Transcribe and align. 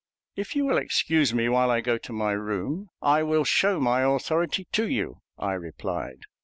"If 0.35 0.55
you 0.55 0.65
will 0.65 0.79
excuse 0.79 1.31
me 1.31 1.47
while 1.47 1.69
I 1.69 1.79
go 1.79 1.99
to 1.99 2.11
my 2.11 2.31
room, 2.31 2.89
I 3.03 3.21
will 3.21 3.43
show 3.43 3.79
my 3.79 4.01
authority 4.01 4.65
to 4.71 4.87
you," 4.89 5.21
I 5.37 5.53
replied. 5.53 6.21